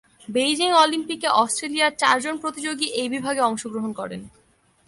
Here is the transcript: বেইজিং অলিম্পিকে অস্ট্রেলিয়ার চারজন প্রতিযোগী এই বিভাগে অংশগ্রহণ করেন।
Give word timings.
বেইজিং 0.27 0.69
অলিম্পিকে 0.83 1.29
অস্ট্রেলিয়ার 1.41 1.97
চারজন 1.97 2.35
প্রতিযোগী 2.37 2.87
এই 3.01 3.09
বিভাগে 3.09 3.41
অংশগ্রহণ 3.41 3.91
করেন। 3.93 4.21